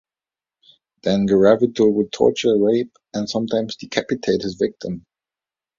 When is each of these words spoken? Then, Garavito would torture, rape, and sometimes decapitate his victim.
Then, 1.03 1.27
Garavito 1.27 1.87
would 1.93 2.11
torture, 2.11 2.57
rape, 2.57 2.97
and 3.13 3.29
sometimes 3.29 3.75
decapitate 3.75 4.41
his 4.41 4.55
victim. 4.55 5.05